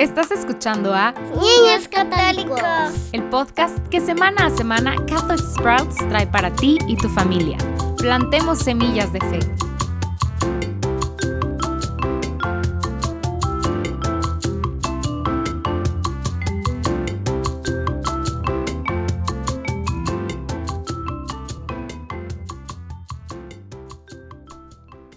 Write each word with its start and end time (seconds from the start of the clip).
Estás 0.00 0.30
escuchando 0.30 0.94
a 0.94 1.12
Niños 1.12 1.86
Católicos, 1.90 2.58
el 3.12 3.22
podcast 3.24 3.86
que 3.88 4.00
semana 4.00 4.46
a 4.46 4.50
semana 4.50 4.96
Catholic 5.06 5.38
Sprouts 5.38 5.98
trae 6.08 6.26
para 6.26 6.50
ti 6.54 6.78
y 6.88 6.96
tu 6.96 7.10
familia. 7.10 7.58
Plantemos 7.98 8.60
semillas 8.60 9.12
de 9.12 9.20
fe. 9.20 9.40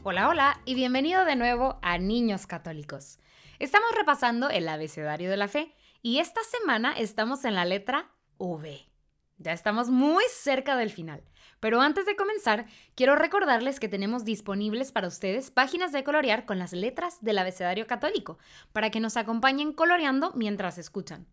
Hola, 0.04 0.28
hola 0.28 0.60
y 0.66 0.76
bienvenido 0.76 1.24
de 1.24 1.38
nuevo 1.38 1.78
a 1.82 1.98
Niños 1.98 2.46
Católicos. 2.48 3.20
Estamos 3.64 3.96
repasando 3.96 4.50
el 4.50 4.68
abecedario 4.68 5.30
de 5.30 5.38
la 5.38 5.48
fe 5.48 5.74
y 6.02 6.20
esta 6.20 6.42
semana 6.44 6.92
estamos 6.98 7.46
en 7.46 7.56
la 7.56 7.64
letra 7.64 8.12
V. 8.38 8.90
Ya 9.38 9.54
estamos 9.54 9.90
muy 9.90 10.26
cerca 10.30 10.76
del 10.76 10.92
final. 10.92 11.24
Pero 11.62 11.80
antes 11.80 12.06
de 12.06 12.18
comenzar, 12.18 12.66
quiero 12.94 13.16
recordarles 13.16 13.80
que 13.80 13.88
tenemos 13.88 14.26
disponibles 14.26 14.92
para 14.92 15.08
ustedes 15.08 15.50
páginas 15.50 15.94
de 15.94 16.04
colorear 16.04 16.46
con 16.46 16.60
las 16.60 16.74
letras 16.74 17.20
del 17.22 17.38
abecedario 17.38 17.88
católico, 17.88 18.38
para 18.74 18.90
que 18.90 19.00
nos 19.00 19.16
acompañen 19.16 19.72
coloreando 19.72 20.34
mientras 20.36 20.78
escuchan. 20.78 21.26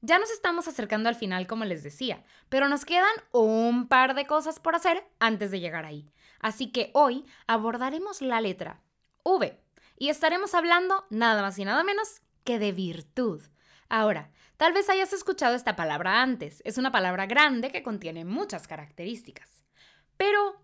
Ya 0.00 0.18
nos 0.18 0.32
estamos 0.32 0.66
acercando 0.66 1.08
al 1.08 1.14
final, 1.14 1.46
como 1.46 1.64
les 1.66 1.84
decía, 1.84 2.24
pero 2.48 2.68
nos 2.68 2.84
quedan 2.84 3.14
un 3.30 3.86
par 3.86 4.16
de 4.16 4.26
cosas 4.26 4.58
por 4.58 4.74
hacer 4.74 5.06
antes 5.20 5.52
de 5.52 5.60
llegar 5.60 5.84
ahí. 5.84 6.10
Así 6.40 6.72
que 6.72 6.90
hoy 6.94 7.24
abordaremos 7.46 8.22
la 8.22 8.40
letra 8.40 8.82
V 9.22 9.65
y 9.96 10.08
estaremos 10.08 10.54
hablando 10.54 11.04
nada 11.10 11.42
más 11.42 11.58
y 11.58 11.64
nada 11.64 11.84
menos 11.84 12.20
que 12.44 12.58
de 12.58 12.72
virtud. 12.72 13.42
Ahora, 13.88 14.30
tal 14.56 14.72
vez 14.72 14.88
hayas 14.88 15.12
escuchado 15.12 15.54
esta 15.54 15.76
palabra 15.76 16.22
antes. 16.22 16.62
Es 16.64 16.78
una 16.78 16.92
palabra 16.92 17.26
grande 17.26 17.70
que 17.70 17.82
contiene 17.82 18.24
muchas 18.24 18.66
características. 18.66 19.64
Pero, 20.16 20.60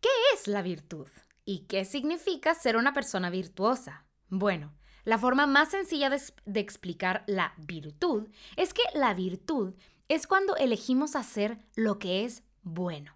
¿qué 0.00 0.08
es 0.34 0.48
la 0.48 0.62
virtud? 0.62 1.08
¿Y 1.44 1.66
qué 1.66 1.84
significa 1.84 2.54
ser 2.54 2.76
una 2.76 2.92
persona 2.94 3.30
virtuosa? 3.30 4.06
Bueno, 4.28 4.74
la 5.04 5.18
forma 5.18 5.46
más 5.46 5.70
sencilla 5.70 6.08
de, 6.08 6.60
explicar 6.60 7.24
la 7.26 7.52
virtud 7.58 8.28
es 8.56 8.72
que 8.72 8.82
la 8.94 9.12
virtud 9.12 9.74
es 10.08 10.26
cuando 10.26 10.56
elegimos 10.56 11.14
hacer 11.14 11.58
lo 11.76 11.98
que 11.98 12.24
es 12.24 12.42
bueno. 12.62 13.14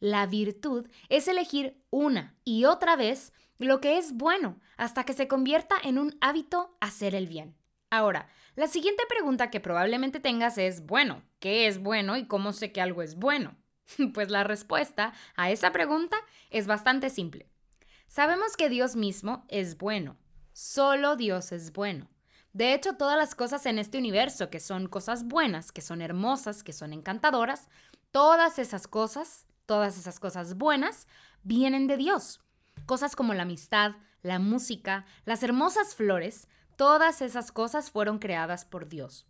La 0.00 0.26
virtud 0.26 0.88
es 1.10 1.28
elegir 1.28 1.80
una 1.90 2.34
y 2.44 2.64
otra 2.64 2.96
vez 2.96 3.32
lo 3.58 3.80
que 3.80 3.98
es 3.98 4.14
bueno 4.14 4.58
hasta 4.78 5.04
que 5.04 5.12
se 5.12 5.28
convierta 5.28 5.76
en 5.82 5.98
un 5.98 6.16
hábito 6.22 6.76
hacer 6.80 7.14
el 7.14 7.26
bien. 7.26 7.54
Ahora, 7.90 8.28
la 8.56 8.66
siguiente 8.66 9.02
pregunta 9.08 9.50
que 9.50 9.60
probablemente 9.60 10.18
tengas 10.18 10.56
es, 10.56 10.86
bueno, 10.86 11.22
¿qué 11.38 11.66
es 11.66 11.82
bueno 11.82 12.16
y 12.16 12.26
cómo 12.26 12.52
sé 12.52 12.72
que 12.72 12.80
algo 12.80 13.02
es 13.02 13.16
bueno? 13.16 13.56
Pues 14.14 14.30
la 14.30 14.44
respuesta 14.44 15.12
a 15.36 15.50
esa 15.50 15.72
pregunta 15.72 16.16
es 16.50 16.66
bastante 16.66 17.10
simple. 17.10 17.48
Sabemos 18.06 18.56
que 18.56 18.68
Dios 18.68 18.96
mismo 18.96 19.44
es 19.48 19.76
bueno. 19.76 20.16
Solo 20.52 21.16
Dios 21.16 21.52
es 21.52 21.72
bueno. 21.72 22.08
De 22.52 22.74
hecho, 22.74 22.96
todas 22.96 23.16
las 23.16 23.34
cosas 23.34 23.66
en 23.66 23.78
este 23.78 23.98
universo 23.98 24.50
que 24.50 24.60
son 24.60 24.88
cosas 24.88 25.24
buenas, 25.24 25.70
que 25.70 25.82
son 25.82 26.00
hermosas, 26.00 26.62
que 26.62 26.72
son 26.72 26.92
encantadoras, 26.92 27.68
todas 28.10 28.58
esas 28.58 28.88
cosas, 28.88 29.46
todas 29.70 29.96
esas 29.96 30.18
cosas 30.18 30.54
buenas, 30.54 31.06
vienen 31.44 31.86
de 31.86 31.96
Dios. 31.96 32.40
Cosas 32.86 33.14
como 33.14 33.34
la 33.34 33.42
amistad, 33.42 33.92
la 34.20 34.40
música, 34.40 35.06
las 35.24 35.44
hermosas 35.44 35.94
flores, 35.94 36.48
todas 36.74 37.22
esas 37.22 37.52
cosas 37.52 37.88
fueron 37.88 38.18
creadas 38.18 38.64
por 38.64 38.88
Dios. 38.88 39.28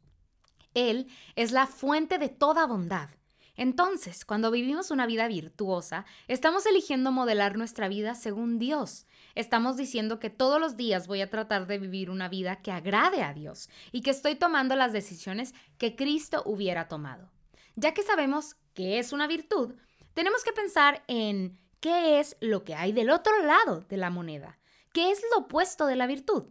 Él 0.73 1.09
es 1.37 1.53
la 1.53 1.67
fuente 1.67 2.17
de 2.17 2.31
toda 2.31 2.65
bondad. 2.65 3.11
Entonces, 3.55 4.25
cuando 4.25 4.51
vivimos 4.51 4.91
una 4.91 5.05
vida 5.05 5.29
virtuosa, 5.29 6.07
estamos 6.27 6.65
eligiendo 6.65 7.13
modelar 7.13 7.59
nuestra 7.59 7.89
vida 7.89 8.15
según 8.15 8.59
Dios. 8.59 9.05
Estamos 9.35 9.77
diciendo 9.77 10.19
que 10.21 10.31
todos 10.31 10.59
los 10.59 10.79
días 10.79 11.07
voy 11.07 11.21
a 11.21 11.29
tratar 11.29 11.67
de 11.67 11.77
vivir 11.77 12.09
una 12.09 12.31
vida 12.31 12.63
que 12.63 12.73
agrade 12.73 13.23
a 13.23 13.35
Dios 13.35 13.69
y 13.93 14.01
que 14.01 14.09
estoy 14.09 14.37
tomando 14.37 14.75
las 14.75 14.95
decisiones 14.95 15.55
que 15.77 15.97
Cristo 15.97 16.43
hubiera 16.47 16.89
tomado. 16.89 17.31
Ya 17.77 17.93
que 17.93 18.03
sabemos 18.03 18.57
que 18.73 18.99
es 18.99 19.13
una 19.13 19.27
virtud, 19.27 19.75
tenemos 20.15 20.45
que 20.45 20.53
pensar 20.53 21.03
en 21.07 21.61
¿Qué 21.81 22.21
es 22.21 22.37
lo 22.41 22.63
que 22.63 22.75
hay 22.75 22.93
del 22.93 23.09
otro 23.09 23.33
lado 23.43 23.81
de 23.89 23.97
la 23.97 24.11
moneda? 24.11 24.59
¿Qué 24.93 25.11
es 25.11 25.23
lo 25.33 25.45
opuesto 25.45 25.87
de 25.87 25.97
la 25.97 26.07
virtud? 26.07 26.45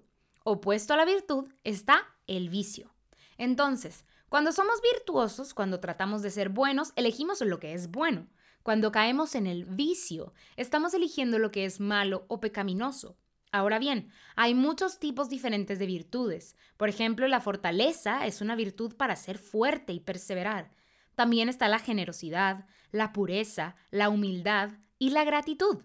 Opuesto 0.44 0.96
a 0.96 0.98
la 0.98 1.06
virtud 1.06 1.48
está 1.64 2.02
el 2.26 2.50
vicio. 2.50 2.96
Entonces, 3.38 4.06
cuando 4.28 4.52
somos 4.52 4.82
virtuosos, 4.82 5.54
cuando 5.54 5.80
tratamos 5.80 6.24
de 6.24 6.32
ser 6.32 6.50
buenos, 6.50 6.94
elegimos 6.96 7.42
lo 7.42 7.60
que 7.60 7.74
es 7.74 7.92
bueno. 7.92 8.28
Cuando 8.64 8.92
caemos 8.92 9.36
en 9.36 9.46
el 9.46 9.66
vicio, 9.66 10.34
estamos 10.58 10.96
eligiendo 10.96 11.38
lo 11.38 11.52
que 11.52 11.66
es 11.66 11.80
malo 11.80 12.26
o 12.28 12.40
pecaminoso. 12.40 13.16
Ahora 13.52 13.78
bien, 13.78 14.12
hay 14.36 14.56
muchos 14.56 14.98
tipos 14.98 15.30
diferentes 15.30 15.78
de 15.78 15.86
virtudes. 15.86 16.56
Por 16.76 16.90
ejemplo, 16.90 17.28
la 17.28 17.40
fortaleza 17.40 18.26
es 18.26 18.42
una 18.42 18.56
virtud 18.56 18.96
para 18.96 19.16
ser 19.16 19.38
fuerte 19.38 19.94
y 19.94 20.00
perseverar. 20.00 20.72
También 21.20 21.50
está 21.50 21.68
la 21.68 21.80
generosidad, 21.80 22.66
la 22.94 23.12
pureza, 23.12 23.76
la 23.92 24.08
humildad, 24.08 24.72
y 24.98 25.10
la 25.10 25.26
gratitud. 25.26 25.80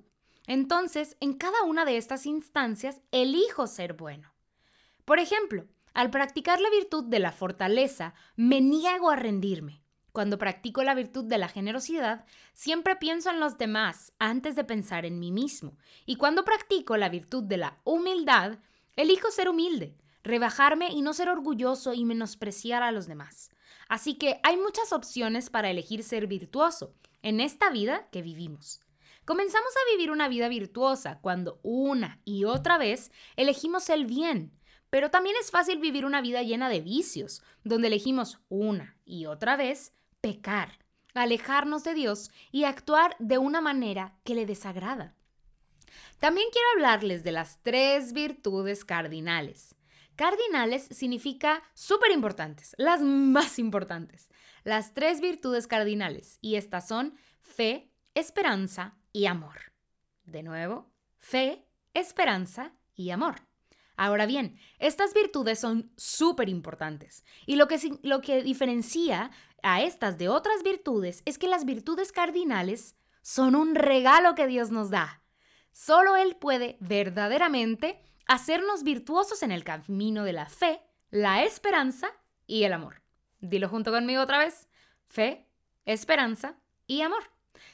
Entonces, 0.46 1.16
en 1.18 1.32
cada 1.32 1.64
una 1.64 1.84
de 1.84 1.96
estas 1.96 2.24
instancias, 2.24 3.00
elijo 3.10 3.66
ser 3.66 3.94
bueno. 3.94 4.32
Por 5.04 5.18
ejemplo, 5.18 5.66
al 5.92 6.10
practicar 6.10 6.60
la 6.60 6.70
virtud 6.70 7.06
de 7.06 7.18
la 7.18 7.32
fortaleza, 7.32 8.14
me 8.36 8.60
niego 8.60 9.10
a 9.10 9.16
rendirme. 9.16 9.82
Cuando 10.12 10.38
practico 10.38 10.84
la 10.84 10.94
virtud 10.94 11.24
de 11.24 11.38
la 11.38 11.48
generosidad, 11.48 12.26
siempre 12.52 12.94
pienso 12.94 13.28
en 13.28 13.40
los 13.40 13.58
demás 13.58 14.12
antes 14.20 14.54
de 14.54 14.62
pensar 14.62 15.04
en 15.04 15.18
mí 15.18 15.32
mismo. 15.32 15.76
Y 16.06 16.14
cuando 16.14 16.44
practico 16.44 16.96
la 16.96 17.08
virtud 17.08 17.42
de 17.42 17.56
la 17.56 17.80
humildad, 17.82 18.60
elijo 18.94 19.32
ser 19.32 19.48
humilde, 19.48 19.96
rebajarme 20.22 20.92
y 20.92 21.02
no 21.02 21.12
ser 21.12 21.28
orgulloso 21.28 21.92
y 21.92 22.04
menospreciar 22.04 22.84
a 22.84 22.92
los 22.92 23.08
demás. 23.08 23.50
Así 23.88 24.14
que 24.14 24.40
hay 24.42 24.56
muchas 24.56 24.92
opciones 24.92 25.50
para 25.50 25.70
elegir 25.70 26.02
ser 26.02 26.26
virtuoso 26.26 26.94
en 27.22 27.40
esta 27.40 27.70
vida 27.70 28.08
que 28.10 28.22
vivimos. 28.22 28.80
Comenzamos 29.24 29.72
a 29.74 29.92
vivir 29.92 30.10
una 30.10 30.28
vida 30.28 30.48
virtuosa 30.48 31.18
cuando 31.20 31.58
una 31.62 32.20
y 32.24 32.44
otra 32.44 32.76
vez 32.76 33.10
elegimos 33.36 33.88
el 33.88 34.04
bien, 34.04 34.52
pero 34.90 35.10
también 35.10 35.34
es 35.40 35.50
fácil 35.50 35.78
vivir 35.78 36.04
una 36.04 36.20
vida 36.20 36.42
llena 36.42 36.68
de 36.68 36.80
vicios, 36.80 37.42
donde 37.64 37.88
elegimos 37.88 38.38
una 38.48 38.96
y 39.06 39.26
otra 39.26 39.56
vez 39.56 39.94
pecar, 40.20 40.78
alejarnos 41.14 41.84
de 41.84 41.94
Dios 41.94 42.30
y 42.52 42.64
actuar 42.64 43.16
de 43.18 43.38
una 43.38 43.60
manera 43.60 44.14
que 44.24 44.34
le 44.34 44.44
desagrada. 44.46 45.14
También 46.18 46.48
quiero 46.52 46.68
hablarles 46.74 47.24
de 47.24 47.32
las 47.32 47.62
tres 47.62 48.12
virtudes 48.12 48.84
cardinales. 48.84 49.73
Cardinales 50.16 50.86
significa 50.90 51.62
súper 51.74 52.12
importantes, 52.12 52.74
las 52.78 53.00
más 53.00 53.58
importantes. 53.58 54.30
Las 54.62 54.94
tres 54.94 55.20
virtudes 55.20 55.66
cardinales, 55.66 56.38
y 56.40 56.54
estas 56.54 56.88
son 56.88 57.14
fe, 57.40 57.90
esperanza 58.14 58.96
y 59.12 59.26
amor. 59.26 59.72
De 60.24 60.42
nuevo, 60.42 60.90
fe, 61.18 61.66
esperanza 61.92 62.72
y 62.94 63.10
amor. 63.10 63.42
Ahora 63.96 64.26
bien, 64.26 64.58
estas 64.78 65.14
virtudes 65.14 65.58
son 65.58 65.92
súper 65.96 66.48
importantes 66.48 67.24
y 67.46 67.56
lo 67.56 67.68
que, 67.68 67.78
lo 68.02 68.20
que 68.20 68.42
diferencia 68.42 69.30
a 69.62 69.82
estas 69.82 70.18
de 70.18 70.28
otras 70.28 70.62
virtudes 70.64 71.22
es 71.26 71.38
que 71.38 71.46
las 71.46 71.64
virtudes 71.64 72.10
cardinales 72.10 72.96
son 73.22 73.54
un 73.54 73.74
regalo 73.74 74.34
que 74.34 74.46
Dios 74.46 74.70
nos 74.70 74.90
da. 74.90 75.22
Solo 75.72 76.16
Él 76.16 76.36
puede 76.36 76.76
verdaderamente 76.80 78.00
hacernos 78.26 78.82
virtuosos 78.82 79.42
en 79.42 79.52
el 79.52 79.64
camino 79.64 80.24
de 80.24 80.32
la 80.32 80.46
fe, 80.46 80.80
la 81.10 81.42
esperanza 81.44 82.08
y 82.46 82.64
el 82.64 82.72
amor. 82.72 83.02
Dilo 83.40 83.68
junto 83.68 83.92
conmigo 83.92 84.22
otra 84.22 84.38
vez. 84.38 84.68
Fe, 85.06 85.46
esperanza 85.84 86.56
y 86.86 87.02
amor. 87.02 87.24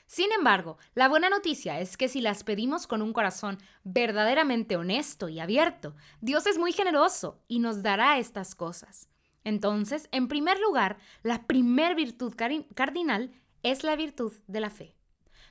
Sin 0.06 0.32
embargo, 0.32 0.78
la 0.94 1.08
buena 1.08 1.30
noticia 1.30 1.80
es 1.80 1.96
que 1.96 2.08
si 2.08 2.20
las 2.20 2.44
pedimos 2.44 2.86
con 2.86 3.02
un 3.02 3.12
corazón 3.12 3.58
verdaderamente 3.84 4.76
honesto 4.76 5.28
y 5.28 5.40
abierto, 5.40 5.94
Dios 6.20 6.46
es 6.46 6.58
muy 6.58 6.72
generoso 6.72 7.42
y 7.48 7.60
nos 7.60 7.82
dará 7.82 8.18
estas 8.18 8.54
cosas. 8.54 9.08
Entonces, 9.44 10.08
en 10.12 10.28
primer 10.28 10.58
lugar, 10.60 10.98
la 11.22 11.46
primer 11.46 11.94
virtud 11.94 12.34
cardinal 12.74 13.32
es 13.62 13.84
la 13.84 13.96
virtud 13.96 14.32
de 14.46 14.60
la 14.60 14.70
fe. 14.70 14.96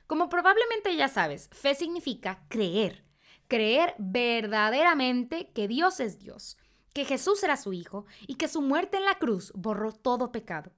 Como 0.06 0.28
probablemente 0.28 0.94
ya 0.96 1.08
sabes, 1.08 1.48
fe 1.52 1.74
significa 1.74 2.44
creer, 2.48 3.04
creer 3.50 3.94
verdaderamente 3.98 5.50
que 5.52 5.68
Dios 5.68 6.00
es 6.00 6.18
Dios, 6.18 6.56
que 6.94 7.04
Jesús 7.04 7.42
era 7.42 7.58
su 7.58 7.74
Hijo 7.74 8.06
y 8.26 8.36
que 8.36 8.48
su 8.48 8.62
muerte 8.62 8.96
en 8.96 9.04
la 9.04 9.16
cruz 9.18 9.52
borró 9.54 9.92
todo 9.92 10.32
pecado 10.32 10.72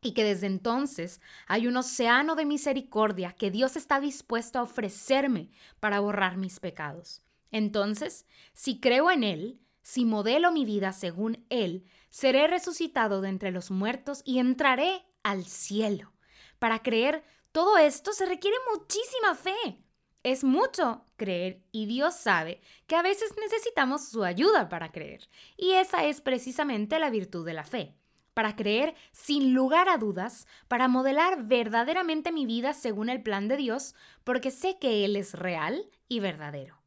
y 0.00 0.12
que 0.12 0.22
desde 0.22 0.46
entonces 0.46 1.20
hay 1.48 1.66
un 1.66 1.76
océano 1.76 2.36
de 2.36 2.44
misericordia 2.44 3.32
que 3.32 3.50
Dios 3.50 3.74
está 3.74 4.00
dispuesto 4.00 4.58
a 4.58 4.62
ofrecerme 4.62 5.50
para 5.80 5.98
borrar 5.98 6.36
mis 6.36 6.60
pecados. 6.60 7.22
Entonces, 7.50 8.26
si 8.52 8.80
creo 8.80 9.10
en 9.10 9.24
Él, 9.24 9.60
Si 9.86 10.06
modelo 10.06 10.50
mi 10.50 10.64
vida 10.64 10.94
según 10.94 11.44
Él, 11.50 11.84
seré 12.08 12.46
resucitado 12.46 13.20
de 13.20 13.28
entre 13.28 13.50
los 13.50 13.70
muertos 13.70 14.22
y 14.24 14.38
entraré 14.38 15.04
al 15.22 15.44
cielo. 15.44 16.14
Para 16.58 16.82
creer 16.82 17.22
todo 17.52 17.76
esto 17.76 18.14
se 18.14 18.24
requiere 18.24 18.56
muchísima 18.72 19.34
fe. 19.34 19.84
Es 20.22 20.42
mucho 20.42 21.03
creer 21.16 21.62
y 21.72 21.86
Dios 21.86 22.14
sabe 22.14 22.60
que 22.86 22.96
a 22.96 23.02
veces 23.02 23.34
necesitamos 23.40 24.08
su 24.08 24.24
ayuda 24.24 24.68
para 24.68 24.92
creer. 24.92 25.28
Y 25.56 25.72
esa 25.72 26.04
es 26.04 26.20
precisamente 26.20 26.98
la 26.98 27.10
virtud 27.10 27.44
de 27.46 27.54
la 27.54 27.64
fe. 27.64 27.94
Para 28.34 28.56
creer 28.56 28.94
sin 29.12 29.54
lugar 29.54 29.88
a 29.88 29.96
dudas, 29.96 30.46
para 30.66 30.88
modelar 30.88 31.44
verdaderamente 31.44 32.32
mi 32.32 32.46
vida 32.46 32.72
según 32.72 33.08
el 33.08 33.22
plan 33.22 33.46
de 33.48 33.56
Dios, 33.56 33.94
porque 34.24 34.50
sé 34.50 34.78
que 34.78 35.04
Él 35.04 35.14
es 35.16 35.34
real 35.34 35.88
y 36.08 36.20
verdadero. 36.20 36.80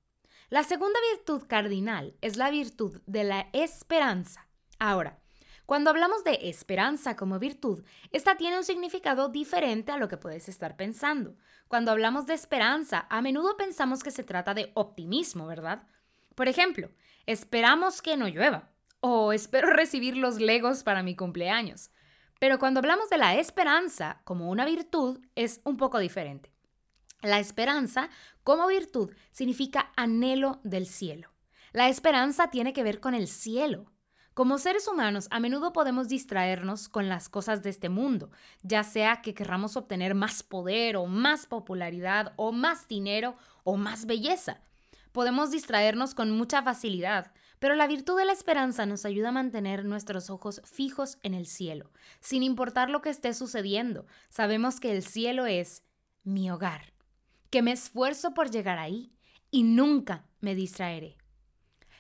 La 0.50 0.63
segunda 0.63 1.00
virtud 1.13 1.44
cardinal 1.47 2.15
es 2.21 2.38
la 2.38 2.50
virtud 2.50 3.01
de 3.06 3.24
la 3.24 3.50
esperanza. 3.53 4.47
Ahora, 4.79 5.19
cuando 5.68 5.90
hablamos 5.90 6.24
de 6.24 6.40
esperanza 6.44 7.18
como 7.18 7.40
virtud, 7.40 7.84
esta 8.12 8.38
tiene 8.38 8.58
un 8.58 8.64
significado 8.64 9.28
diferente 9.28 9.92
a 9.92 9.98
lo 9.98 10.08
que 10.08 10.16
puedes 10.16 10.48
estar 10.48 10.78
pensando. 10.78 11.36
Cuando 11.68 11.92
hablamos 11.92 12.25
de 12.25 12.36
esperanza, 12.36 13.06
a 13.10 13.22
menudo 13.22 13.58
pensamos 13.58 14.02
que 14.02 14.12
se 14.12 14.24
trata 14.24 14.54
de 14.54 14.72
optimismo, 14.75 15.46
¿verdad? 15.46 15.86
Por 16.36 16.48
ejemplo, 16.48 16.90
esperamos 17.25 18.02
que 18.02 18.16
no 18.16 18.30
llueva 18.30 18.69
o 19.02 19.34
espero 19.34 19.69
recibir 19.74 20.16
los 20.16 20.40
legos 20.40 20.84
para 20.84 21.04
mi 21.04 21.18
cumpleaños. 21.18 21.92
Pero 22.40 22.60
cuando 22.60 22.80
hablamos 22.80 23.10
de 23.10 23.18
la 23.18 23.36
esperanza 23.36 24.22
como 24.24 24.50
una 24.50 24.63
virtud, 24.63 25.20
es 25.36 25.60
un 25.66 25.75
poco 25.75 26.00
diferente. 26.00 26.54
La 27.22 27.40
esperanza 27.40 28.10
como 28.46 28.68
virtud 28.68 29.12
significa 29.34 29.92
anhelo 29.98 30.62
del 30.63 30.88
cielo. 30.88 31.34
La 31.74 31.90
esperanza 31.90 32.52
tiene 32.52 32.72
que 32.72 32.84
ver 32.84 33.02
con 33.02 33.13
el 33.13 33.28
cielo. 33.28 33.92
Como 34.38 34.60
seres 34.60 34.88
humanos, 34.88 35.28
a 35.31 35.39
menudo 35.39 35.74
podemos 35.74 36.10
distraernos 36.10 36.89
con 36.89 37.10
las 37.10 37.28
cosas 37.28 37.63
de 37.63 37.72
este 37.72 37.89
mundo, 37.89 38.30
ya 38.62 38.84
sea 38.84 39.24
que 39.24 39.34
querramos 39.34 39.75
obtener 39.75 40.13
más 40.13 40.44
poder 40.44 40.95
o 40.95 41.07
más 41.07 41.48
popularidad 41.48 42.34
o 42.36 42.51
más 42.51 42.88
dinero 42.88 43.36
o 43.63 43.78
más 43.78 44.06
belleza. 44.06 44.62
Podemos 45.12 45.50
distraernos 45.50 46.13
con 46.13 46.30
mucha 46.30 46.62
facilidad, 46.62 47.34
pero 47.57 47.74
la 47.74 47.88
virtud 47.88 48.16
de 48.16 48.25
la 48.25 48.31
esperanza 48.31 48.86
nos 48.86 49.06
ayuda 49.06 49.30
a 49.30 49.31
mantener 49.31 49.86
nuestros 49.86 50.30
ojos 50.30 50.62
fijos 50.66 51.18
en 51.24 51.34
el 51.34 51.48
cielo. 51.48 51.89
Sin 52.19 52.44
importar 52.44 52.92
lo 52.92 53.01
que 53.01 53.10
esté 53.10 53.34
sucediendo, 53.34 54.06
sabemos 54.30 54.80
que 54.80 54.95
el 54.95 55.01
cielo 55.01 55.48
es 55.48 55.81
mi 56.24 56.51
hogar, 56.51 56.94
que 57.50 57.63
me 57.63 57.72
esfuerzo 57.72 58.36
por 58.36 58.51
llegar 58.51 58.78
ahí 58.78 59.12
y 59.50 59.63
nunca 59.63 60.28
me 60.42 60.54
distraeré. 60.54 61.18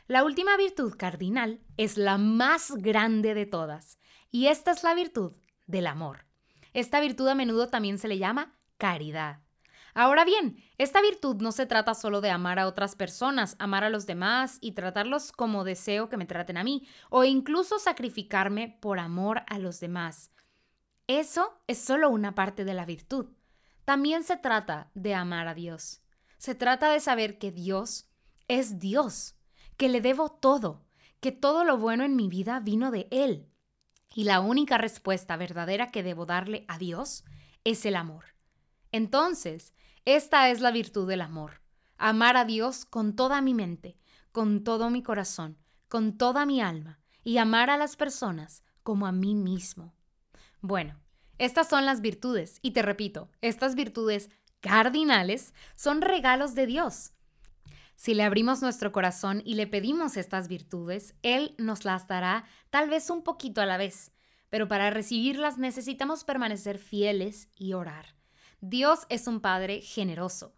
La 0.07 0.23
última 0.23 0.55
virtud 0.55 0.95
cardinal 0.97 1.59
es 1.75 1.97
la 1.97 2.17
más 2.17 2.71
grande 2.77 3.33
de 3.33 3.45
todas, 3.45 3.99
y 4.31 4.47
esta 4.47 4.71
es 4.71 4.81
la 4.83 4.93
virtud 4.93 5.33
del 5.65 5.85
amor. 5.85 6.25
Esta 6.71 7.01
virtud 7.01 7.27
a 7.27 7.35
menudo 7.35 7.67
también 7.67 7.97
se 7.97 8.07
le 8.07 8.17
llama 8.17 8.57
caridad. 8.77 9.41
Ahora 9.93 10.23
bien, 10.23 10.63
esta 10.77 11.01
virtud 11.01 11.41
no 11.41 11.51
se 11.51 11.65
trata 11.65 11.93
solo 11.93 12.21
de 12.21 12.29
amar 12.29 12.57
a 12.57 12.67
otras 12.67 12.95
personas, 12.95 13.57
amar 13.59 13.83
a 13.83 13.89
los 13.89 14.05
demás 14.05 14.59
y 14.61 14.71
tratarlos 14.71 15.33
como 15.33 15.65
deseo 15.65 16.07
que 16.07 16.15
me 16.15 16.25
traten 16.25 16.55
a 16.55 16.63
mí, 16.63 16.87
o 17.09 17.25
incluso 17.25 17.77
sacrificarme 17.77 18.77
por 18.79 18.99
amor 18.99 19.43
a 19.47 19.59
los 19.59 19.81
demás. 19.81 20.31
Eso 21.07 21.59
es 21.67 21.79
solo 21.79 22.09
una 22.09 22.33
parte 22.33 22.63
de 22.63 22.73
la 22.73 22.85
virtud. 22.85 23.33
También 23.83 24.23
se 24.23 24.37
trata 24.37 24.89
de 24.93 25.15
amar 25.15 25.49
a 25.49 25.53
Dios. 25.53 26.01
Se 26.37 26.55
trata 26.55 26.91
de 26.91 27.01
saber 27.01 27.39
que 27.39 27.51
Dios 27.51 28.09
es 28.47 28.79
Dios 28.79 29.36
que 29.77 29.89
le 29.89 30.01
debo 30.01 30.29
todo, 30.29 30.83
que 31.19 31.31
todo 31.31 31.63
lo 31.63 31.77
bueno 31.77 32.03
en 32.03 32.15
mi 32.15 32.27
vida 32.27 32.59
vino 32.59 32.91
de 32.91 33.07
Él. 33.11 33.47
Y 34.13 34.23
la 34.23 34.39
única 34.39 34.77
respuesta 34.77 35.37
verdadera 35.37 35.91
que 35.91 36.03
debo 36.03 36.25
darle 36.25 36.65
a 36.67 36.77
Dios 36.77 37.23
es 37.63 37.85
el 37.85 37.95
amor. 37.95 38.25
Entonces, 38.91 39.73
esta 40.05 40.49
es 40.49 40.61
la 40.61 40.71
virtud 40.71 41.07
del 41.07 41.21
amor. 41.21 41.61
Amar 41.97 42.37
a 42.37 42.45
Dios 42.45 42.85
con 42.85 43.15
toda 43.15 43.41
mi 43.41 43.53
mente, 43.53 43.97
con 44.31 44.63
todo 44.63 44.89
mi 44.89 45.03
corazón, 45.03 45.57
con 45.87 46.17
toda 46.17 46.45
mi 46.45 46.61
alma, 46.61 46.99
y 47.23 47.37
amar 47.37 47.69
a 47.69 47.77
las 47.77 47.95
personas 47.95 48.63
como 48.83 49.05
a 49.05 49.11
mí 49.11 49.35
mismo. 49.35 49.93
Bueno, 50.61 50.99
estas 51.37 51.67
son 51.67 51.85
las 51.85 52.01
virtudes, 52.01 52.59
y 52.61 52.71
te 52.71 52.81
repito, 52.81 53.29
estas 53.41 53.75
virtudes 53.75 54.29
cardinales 54.61 55.53
son 55.75 56.01
regalos 56.01 56.55
de 56.55 56.65
Dios. 56.65 57.11
Si 57.97 58.13
le 58.13 58.21
abrimos 58.21 58.61
nuestro 58.61 58.91
corazón 58.91 59.41
y 59.43 59.55
le 59.55 59.65
pedimos 59.65 60.17
estas 60.17 60.47
virtudes, 60.47 61.15
Él 61.23 61.55
nos 61.57 61.83
las 61.83 62.07
dará 62.07 62.45
tal 62.69 62.91
vez 62.91 63.09
un 63.09 63.23
poquito 63.23 63.59
a 63.59 63.65
la 63.65 63.77
vez, 63.77 64.11
pero 64.49 64.67
para 64.67 64.91
recibirlas 64.91 65.57
necesitamos 65.57 66.23
permanecer 66.23 66.77
fieles 66.77 67.49
y 67.55 67.73
orar. 67.73 68.15
Dios 68.61 69.07
es 69.09 69.25
un 69.25 69.41
Padre 69.41 69.81
generoso. 69.81 70.55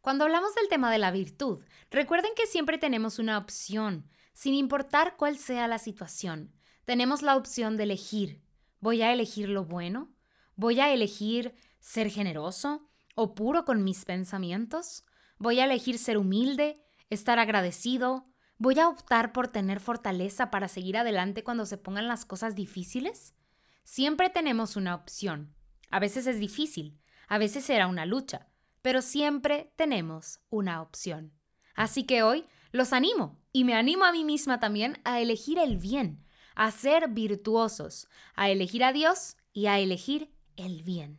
Cuando 0.00 0.24
hablamos 0.24 0.56
del 0.56 0.68
tema 0.68 0.90
de 0.90 0.98
la 0.98 1.12
virtud, 1.12 1.62
recuerden 1.88 2.32
que 2.34 2.46
siempre 2.46 2.78
tenemos 2.78 3.20
una 3.20 3.38
opción, 3.38 4.08
sin 4.32 4.54
importar 4.54 5.16
cuál 5.16 5.38
sea 5.38 5.68
la 5.68 5.78
situación. 5.78 6.52
Tenemos 6.84 7.22
la 7.22 7.36
opción 7.36 7.76
de 7.76 7.84
elegir. 7.84 8.42
¿Voy 8.80 9.02
a 9.02 9.12
elegir 9.12 9.48
lo 9.48 9.64
bueno? 9.64 10.12
¿Voy 10.56 10.80
a 10.80 10.92
elegir 10.92 11.54
ser 11.78 12.10
generoso 12.10 12.90
o 13.14 13.36
puro 13.36 13.64
con 13.64 13.84
mis 13.84 14.04
pensamientos? 14.04 15.04
Voy 15.42 15.58
a 15.58 15.64
elegir 15.64 15.98
ser 15.98 16.18
humilde, 16.18 16.80
estar 17.10 17.40
agradecido. 17.40 18.28
Voy 18.58 18.78
a 18.78 18.88
optar 18.88 19.32
por 19.32 19.48
tener 19.48 19.80
fortaleza 19.80 20.52
para 20.52 20.68
seguir 20.68 20.96
adelante 20.96 21.42
cuando 21.42 21.66
se 21.66 21.78
pongan 21.78 22.06
las 22.06 22.24
cosas 22.24 22.54
difíciles. 22.54 23.34
Siempre 23.82 24.30
tenemos 24.30 24.76
una 24.76 24.94
opción. 24.94 25.52
A 25.90 25.98
veces 25.98 26.28
es 26.28 26.38
difícil, 26.38 27.00
a 27.26 27.38
veces 27.38 27.64
será 27.64 27.88
una 27.88 28.06
lucha, 28.06 28.50
pero 28.82 29.02
siempre 29.02 29.72
tenemos 29.74 30.38
una 30.48 30.80
opción. 30.80 31.32
Así 31.74 32.04
que 32.04 32.22
hoy 32.22 32.46
los 32.70 32.92
animo 32.92 33.40
y 33.50 33.64
me 33.64 33.74
animo 33.74 34.04
a 34.04 34.12
mí 34.12 34.22
misma 34.22 34.60
también 34.60 35.00
a 35.02 35.20
elegir 35.20 35.58
el 35.58 35.76
bien, 35.76 36.24
a 36.54 36.70
ser 36.70 37.08
virtuosos, 37.08 38.06
a 38.36 38.48
elegir 38.48 38.84
a 38.84 38.92
Dios 38.92 39.36
y 39.52 39.66
a 39.66 39.80
elegir 39.80 40.32
el 40.56 40.84
bien. 40.84 41.18